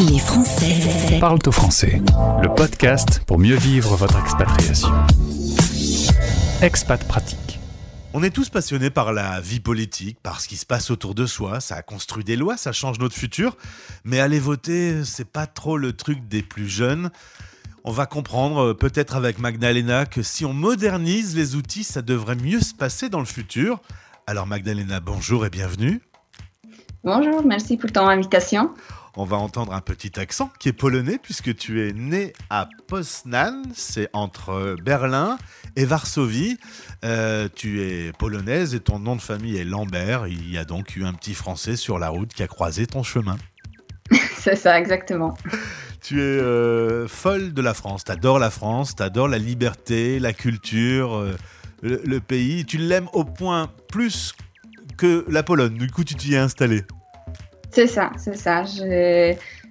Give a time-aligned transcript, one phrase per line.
[0.00, 2.02] Les Français parlent au français.
[2.42, 4.88] Le podcast pour mieux vivre votre expatriation.
[6.62, 7.60] Expat pratique.
[8.12, 11.26] On est tous passionnés par la vie politique, par ce qui se passe autour de
[11.26, 11.60] soi.
[11.60, 13.56] Ça a construit des lois, ça change notre futur.
[14.02, 17.10] Mais aller voter, c'est pas trop le truc des plus jeunes.
[17.84, 22.36] On va comprendre, euh, peut-être avec Magdalena, que si on modernise les outils, ça devrait
[22.36, 23.80] mieux se passer dans le futur.
[24.26, 26.00] Alors Magdalena, bonjour et bienvenue.
[27.04, 28.70] Bonjour, merci pour ton invitation.
[29.16, 33.62] On va entendre un petit accent qui est polonais puisque tu es né à Poznan,
[33.72, 35.38] c'est entre Berlin
[35.76, 36.58] et Varsovie.
[37.04, 40.26] Euh, tu es polonaise et ton nom de famille est Lambert.
[40.26, 43.04] Il y a donc eu un petit Français sur la route qui a croisé ton
[43.04, 43.36] chemin.
[44.36, 45.36] c'est ça, exactement.
[46.00, 51.14] Tu es euh, folle de la France, t'adores la France, t'adores la liberté, la culture,
[51.14, 51.36] euh,
[51.82, 52.64] le, le, pays.
[52.64, 54.34] Tu l'aimes au point plus
[54.98, 55.78] que la Pologne.
[55.78, 56.82] Du coup, tu t'y es installé.
[57.74, 58.62] C'est ça, c'est ça.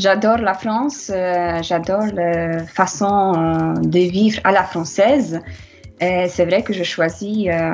[0.00, 5.40] J'adore la France, euh, j'adore la façon euh, de vivre à la française.
[6.00, 7.72] C'est vrai que je choisis euh,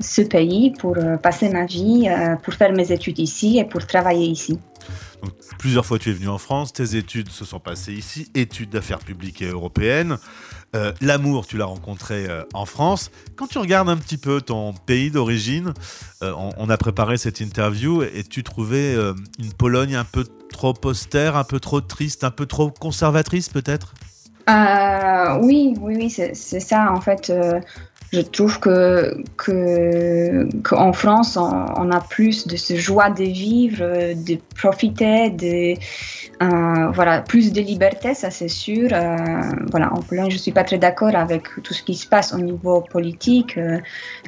[0.00, 2.08] ce pays pour passer ma vie,
[2.42, 4.58] pour faire mes études ici et pour travailler ici.
[5.58, 8.98] Plusieurs fois tu es venu en France, tes études se sont passées ici, études d'affaires
[8.98, 10.16] publiques et européennes.
[10.74, 13.10] Euh, L'amour, tu l'as rencontré euh, en France.
[13.36, 15.72] Quand tu regardes un petit peu ton pays d'origine,
[16.22, 21.36] euh, on, a préparé cette interview et tu trouvais une Pologne un peu trop austère,
[21.36, 23.94] un peu trop triste, un peu trop conservatrice peut-être?
[24.48, 26.92] Oui, oui, oui, c'est ça.
[26.92, 27.32] En fait,
[28.16, 33.84] je trouve que que qu'en France, on, a plus de ce joie de vivre,
[34.28, 35.74] de profiter, de
[36.42, 38.88] euh, voilà, plus de liberté, ça c'est sûr.
[38.92, 39.16] Euh,
[39.70, 42.38] voilà, en Pologne, je suis pas très d'accord avec tout ce qui se passe au
[42.38, 43.78] niveau politique, euh,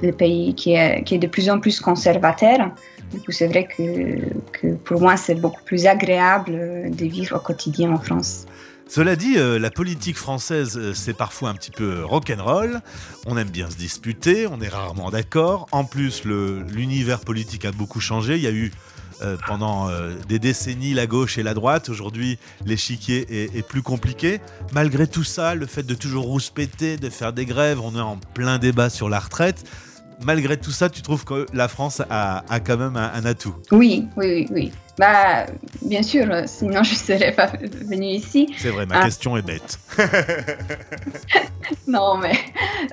[0.03, 2.59] le pays qui est qui est de plus en plus conservateur.
[3.13, 3.83] Du coup, c'est vrai que,
[4.57, 6.55] que pour moi, c'est beaucoup plus agréable
[7.01, 8.45] de vivre au quotidien en France.
[8.89, 12.81] Cela dit, euh, la politique française, euh, c'est parfois un petit peu rock'n'roll.
[13.27, 15.69] On aime bien se disputer, on est rarement d'accord.
[15.73, 18.37] En plus, l'univers politique a beaucoup changé.
[18.37, 18.73] Il y a eu
[19.21, 21.89] euh, pendant euh, des décennies la gauche et la droite.
[21.89, 23.27] Aujourd'hui, l'échiquier
[23.57, 24.41] est, plus compliqué.
[24.73, 28.17] Malgré tout ça, le fait de toujours rouspéter, de faire des grèves, on est en
[28.17, 29.65] plein débat sur la retraite.
[30.23, 33.57] Malgré tout ça, tu trouves que la France a, a quand même un, un atout?
[33.73, 34.73] Oui, oui, oui, oui.
[34.99, 35.47] Bah,
[35.83, 37.47] bien sûr, sinon je ne serais pas
[37.89, 38.53] venue ici.
[38.59, 39.05] C'est vrai, ma Ah.
[39.05, 39.79] question est bête.
[41.87, 42.33] Non, mais,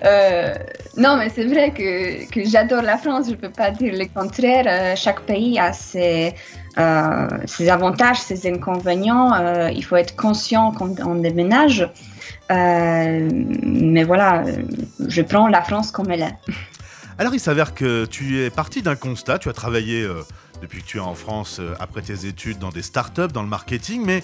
[0.04, 0.54] euh,
[0.98, 4.06] non, mais c'est vrai que, que j'adore la France, je ne peux pas dire le
[4.14, 4.66] contraire.
[4.68, 6.34] Euh, chaque pays a ses,
[6.78, 9.34] euh, ses avantages, ses inconvénients.
[9.34, 11.90] Euh, il faut être conscient quand on déménage.
[12.50, 14.44] Mais voilà,
[15.08, 16.36] je prends la France comme elle est.
[17.18, 19.40] Alors, il s'avère que tu es parti d'un constat.
[19.40, 20.06] Tu as travaillé
[20.62, 23.50] depuis que tu es en France euh, après tes études dans des startups, dans le
[23.50, 24.24] marketing, mais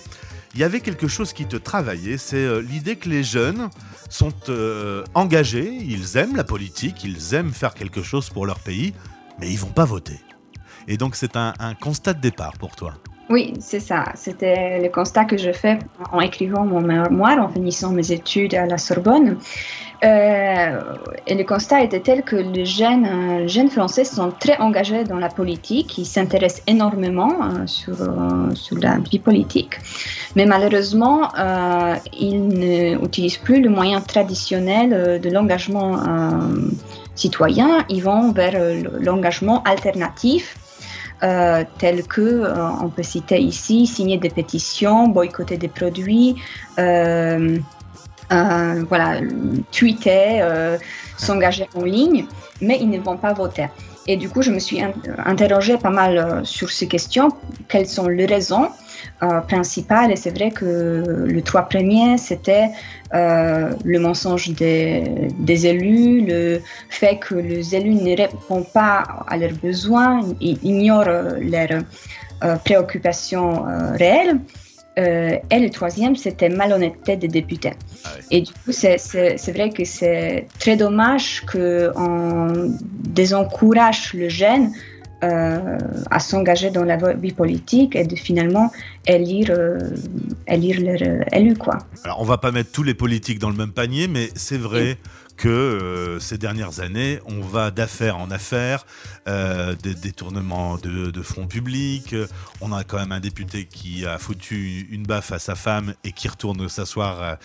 [0.53, 2.17] il y avait quelque chose qui te travaillait.
[2.17, 3.69] C'est euh, l'idée que les jeunes
[4.09, 8.93] sont euh, engagés, ils aiment la politique, ils aiment faire quelque chose pour leur pays,
[9.39, 10.19] mais ils vont pas voter.
[10.87, 12.95] Et donc, c'est un, un constat de départ pour toi.
[13.31, 14.03] Oui, c'est ça.
[14.15, 15.79] C'était le constat que je fais
[16.11, 19.37] en écrivant mon mémoire, en finissant mes études à la Sorbonne.
[20.03, 20.81] Euh,
[21.27, 25.19] et le constat était tel que les jeunes, euh, jeunes Français sont très engagés dans
[25.19, 29.75] la politique, ils s'intéressent énormément euh, sur, euh, sur la vie politique,
[30.35, 31.29] mais malheureusement,
[32.19, 35.99] ils n'utilisent plus le moyen traditionnel de l'engagement
[37.13, 38.55] citoyen, ils vont vers
[38.99, 40.57] l'engagement alternatif.
[41.23, 46.35] Euh, tels que, euh, on peut citer ici, signer des pétitions, boycotter des produits,
[46.79, 47.59] euh,
[48.31, 49.19] euh, voilà,
[49.71, 50.43] tweeter,
[51.17, 52.25] s'engager en ligne,
[52.59, 53.67] mais ils ne vont pas voter.
[54.07, 54.93] Et du coup, je me suis in-
[55.25, 57.29] interrogée pas mal euh, sur ces questions.
[57.67, 58.69] Quelles sont les raisons
[59.21, 60.11] euh, principales?
[60.11, 62.69] Et c'est vrai que les trois premiers, c'était
[63.13, 69.53] euh, le mensonge des, élus, le fait que les élus ne répondent pas à leurs
[69.53, 71.83] besoins, ignorent leurs
[72.63, 73.65] préoccupations
[73.97, 74.39] réelles.
[74.99, 77.71] Euh, et le troisième, c'était malhonnêteté des députés.
[78.03, 78.09] Ah.
[78.29, 82.75] Et du coup, c'est- vrai que c'est très dommage qu'on
[83.07, 84.71] désencourage le jeune
[85.23, 85.77] euh,
[86.09, 88.71] à s'engager dans la vie politique et de finalement
[89.07, 89.77] élire, euh,
[90.47, 91.55] élire leur euh, élu.
[91.55, 91.77] Quoi.
[92.03, 94.97] Alors, on va pas mettre tous les politiques dans le même panier, mais c'est vrai
[95.41, 98.85] que euh, ces dernières années, on va d'affaires en affaires,
[99.27, 102.15] euh, des détournements de, de fonds publics.
[102.61, 106.11] On a quand même un député qui a foutu une baffe à sa femme et
[106.11, 107.35] qui retourne s'asseoir euh,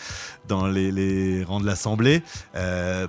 [0.47, 2.23] dans les, rangs de l'Assemblée.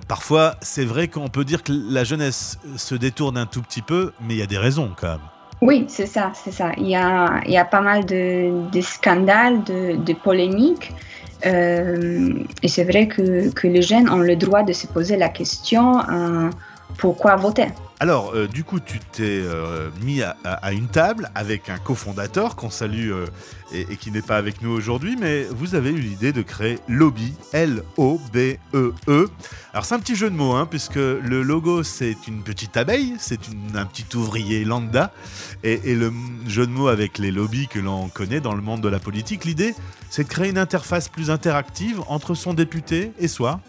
[0.08, 4.12] Parfois, c'est vrai qu'on peut dire que la jeunesse se détourne un tout petit peu,
[4.22, 5.20] mais il y a des raisons quand même.
[5.60, 6.72] Oui, c'est ça, c'est ça.
[6.78, 10.92] Il y a, il y a pas mal de, scandales, de polémiques.
[11.46, 12.32] Euh,
[12.62, 16.00] et c'est vrai que, que, les jeunes ont le droit de se poser la question
[16.00, 16.50] euh,
[16.96, 17.68] pourquoi voter?
[18.00, 22.70] Alors, euh, du coup, tu t'es euh, mis à, une table avec un cofondateur qu'on
[22.70, 23.26] salue euh,
[23.72, 26.78] et, et, qui n'est pas avec nous aujourd'hui, mais vous avez eu l'idée de créer
[26.86, 28.94] Lobby, L-O-B-E-E.
[29.08, 29.28] -E.
[29.72, 33.14] Alors, c'est un petit jeu de mots, hein, puisque le logo, c'est une petite abeille,
[33.18, 33.40] c'est
[33.74, 35.12] un petit ouvrier lambda,
[35.64, 36.12] et, et, le
[36.46, 39.44] jeu de mots avec les lobbies que l'on connaît dans le monde de la politique,
[39.44, 39.74] l'idée,
[40.08, 43.60] c'est de créer une interface plus interactive entre son député et soi.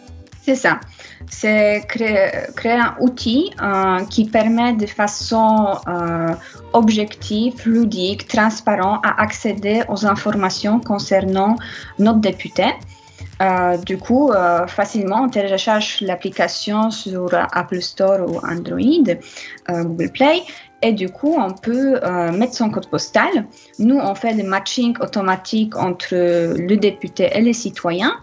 [0.50, 0.80] C'est ça.
[1.30, 6.34] C'est créer, un outil euh, qui permet de façon euh,
[6.74, 11.56] objective, ludique, transparente à accéder aux informations concernant
[12.00, 12.66] notre député.
[13.44, 14.32] Euh, du coup,
[14.66, 19.14] facilement, on télécharge l'application sur Apple Store ou Android,
[19.70, 20.42] Google Play,
[20.82, 22.00] et du coup, on peut
[22.32, 23.46] mettre son code postal.
[23.78, 28.16] Nous, on fait le matching automatique entre le député et les citoyens.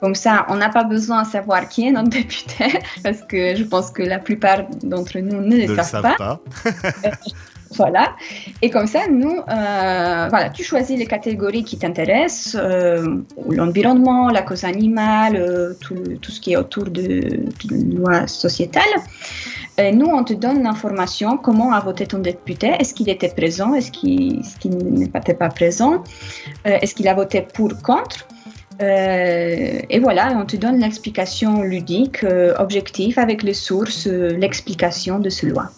[0.00, 3.64] Comme ça, on n'a pas besoin de savoir qui est notre député, parce que je
[3.64, 6.16] pense que la plupart d'entre nous ne le savent, pas.
[6.16, 6.40] pas.
[7.76, 8.14] voilà.
[8.60, 13.18] Et comme ça, nous, euh, voilà, tu choisis les catégories qui t'intéressent, euh,
[13.48, 17.20] l'environnement, la cause animale, euh, tout, tout, ce qui est autour de,
[17.64, 18.82] de loi sociétale.
[19.78, 23.72] Et nous, on te donne l'information, comment a voté ton député, est-ce qu'il était présent,
[23.74, 26.02] est-ce qu'il est qu n'était pas présent,
[26.64, 28.26] est-ce qu'il a voté pour, contre.
[28.82, 35.18] Euh, et voilà, on te donne l'explication ludique, euh, objective, avec les sources, euh, l'explication
[35.18, 35.70] de ce loi.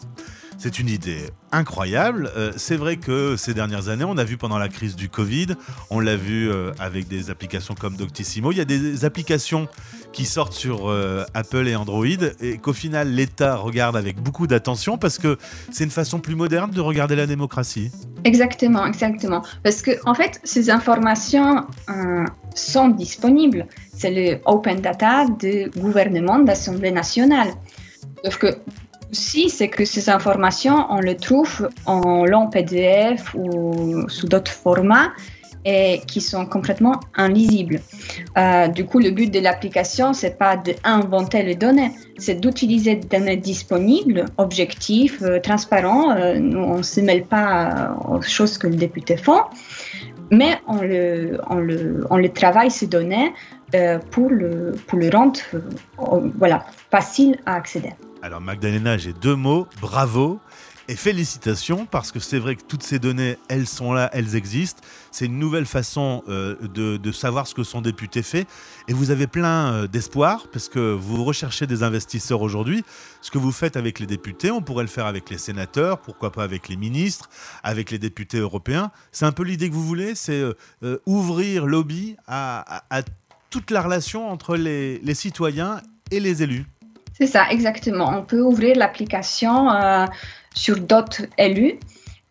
[0.57, 1.19] C'est une idée
[1.53, 2.31] incroyable.
[2.57, 5.49] C'est vrai que ces dernières années, on a vu pendant la crise du Covid,
[5.91, 9.69] on l'a vu avec des applications comme Doctissimo, il y a des applications
[10.13, 10.91] qui sortent sur
[11.35, 12.07] Apple et Android
[12.41, 15.37] et qu'au final l'État regarde avec beaucoup d'attention parce que
[15.71, 17.91] c'est une façon plus moderne de regarder la démocratie.
[18.25, 19.43] Exactement, exactement.
[19.63, 21.67] Parce que en fait, ces informations
[22.55, 23.67] sont disponibles.
[23.95, 27.49] C'est le open data du gouvernement d'Assemblée nationale.
[28.25, 28.57] Sauf que
[29.13, 35.13] si c'est que ces informations, on les trouve en long PDF ou sous d'autres formats
[35.65, 37.81] et qui sont complètement inlisibles.
[38.37, 43.09] Euh, du coup, le but de l'application, c'est pas d'inventer les données, c'est d'utiliser des
[43.09, 46.19] données disponibles, objectives, euh, transparentes.
[46.19, 49.41] Euh, on ne se mêle pas aux choses que les députés font,
[50.31, 53.33] mais on le, on le, on le travaille ces données
[53.75, 55.41] euh, pour, le, pour le rendre
[56.39, 57.93] voilà, facile à accéder.
[58.23, 60.41] Alors Magdalena, j'ai deux mots, bravo
[60.89, 64.83] et félicitations parce que c'est vrai que toutes ces données, elles sont là, elles existent.
[65.11, 68.47] C'est une nouvelle façon euh, de, savoir ce que son député fait
[68.89, 72.85] et vous avez plein euh, d'espoir parce que vous recherchez des investisseurs aujourd'hui.
[73.21, 76.33] Ce que vous faites avec les députés, on pourrait le faire avec les sénateurs, pourquoi
[76.33, 77.31] pas avec les ministres,
[77.63, 78.91] avec les députés européens.
[79.13, 80.43] C'est un peu l'idée que vous voulez, c'est
[80.83, 82.83] euh, ouvrir lobby à,
[83.51, 86.67] toute la relation entre les, citoyens et les élus.
[87.17, 88.09] C'est ça, exactement.
[88.09, 89.69] On peut ouvrir l'application
[90.55, 91.79] sur d'autres élus.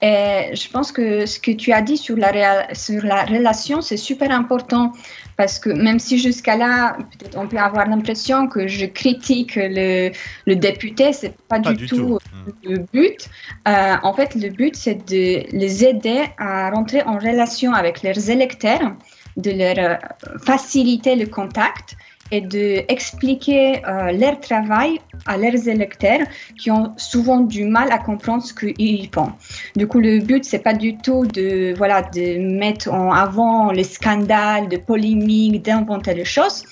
[0.01, 3.95] Et je pense que ce que tu as dit sur la, sur la relation, c'est
[3.95, 4.91] super important
[5.37, 10.11] parce que même si jusqu'à là, peut-être on peut avoir l'impression que je critique le,
[10.45, 12.19] le député, c'est pas, pas, du, du tout, tout,
[12.63, 13.29] le but.
[13.65, 18.29] Euh, en fait, le but, c'est de les aider à rentrer en relation avec leurs
[18.29, 18.95] électeurs,
[19.37, 19.99] de leur
[20.45, 21.95] faciliter le contact
[22.33, 26.25] et d'expliquer euh, leur travail à leurs électeurs
[26.59, 29.31] qui ont souvent du mal à comprendre ce qu'ils font.
[29.75, 33.83] Du coup, le but, c'est pas du tout de, voilà, de mettre en avant les
[33.83, 36.63] scandales, de polémiques, d'inventer les choses.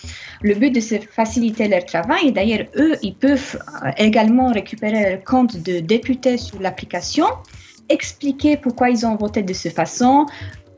[0.41, 2.32] Le but, c'est faciliter leur travail.
[2.32, 3.60] D'ailleurs, eux, ils peuvent
[3.98, 7.27] également récupérer leur compte de député sur l'application,
[7.88, 10.25] expliquer pourquoi ils ont voté de cette façon,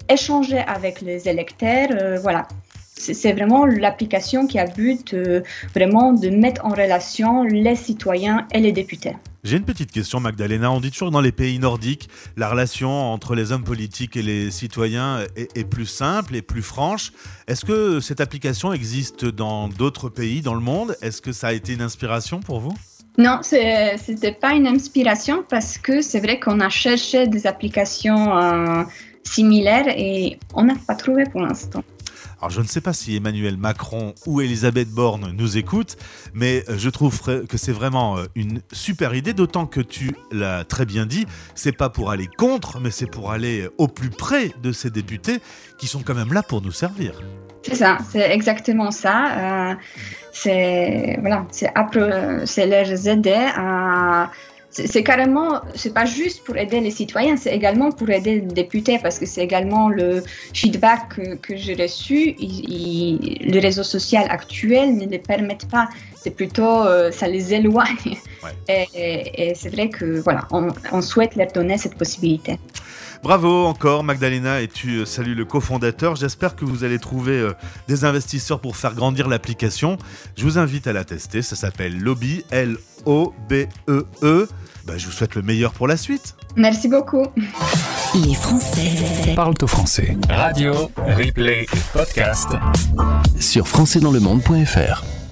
[0.10, 2.46] échanger avec les électeurs, euh, voilà
[3.12, 5.42] c'est vraiment l'application qui a but euh,
[5.74, 9.16] vraiment de mettre en relation les citoyens et les députés.
[9.44, 10.72] J'ai une petite question, Magdalena.
[10.72, 12.08] On dit toujours que dans les pays nordiques,
[12.38, 16.62] la relation entre les hommes politiques et les citoyens est, est plus simple et plus
[16.62, 17.12] franche.
[17.48, 20.96] Est-ce que cette application existe dans d'autres pays dans le monde?
[21.02, 22.74] Est-ce que ça a été une inspiration pour vous?
[23.18, 28.38] Non, ce n'était pas une inspiration parce que c'est vrai qu'on a cherché des applications
[28.38, 28.84] euh,
[29.24, 31.84] similaires et on n'a pas trouvé pour l'instant.
[32.44, 35.96] Alors je ne sais pas si Emmanuel Macron ou Elisabeth Borne nous écoutent,
[36.34, 41.06] mais je trouve que c'est vraiment une super idée, d'autant que tu l'as très bien
[41.06, 44.90] dit, c'est pas pour aller contre, mais c'est pour aller au plus près de ces
[44.90, 45.40] députés
[45.78, 47.14] qui sont quand même là pour nous servir.
[47.66, 49.72] C'est ça, c'est exactement ça.
[49.72, 49.76] Euh,
[50.34, 54.30] c'est voilà, c'est leur aider à
[54.74, 58.98] c'est carrément, c'est pas juste pour aider les citoyens, c'est également pour aider les députés
[59.02, 62.36] parce que c'est également le feedback que, que j'ai reçu.
[62.40, 65.90] les réseaux sociaux actuels ne les permettent pas.
[66.16, 68.18] C'est plutôt, euh, ça les éloigne.
[68.68, 72.58] Et, c'est vrai que voilà, on, on souhaite leur donner cette possibilité.
[73.24, 76.18] Bravo encore Magdalena et tu euh, salues le cofondateur.
[76.18, 77.54] J'espère que vous allez trouver euh,
[77.88, 79.98] des investisseurs pour faire grandir l'application.
[80.36, 81.42] Je vous invite à la tester.
[81.42, 83.68] Ça s'appelle Lobby, L-O-B-E-E.
[84.22, 84.48] -E.
[84.86, 86.36] Bah, je vous souhaite le meilleur pour la suite.
[86.56, 87.26] Merci beaucoup.
[88.16, 90.18] Les Français parlent au français.
[90.30, 92.50] Radio, replay, podcast
[93.40, 95.23] sur françaisdanslemonde.fr.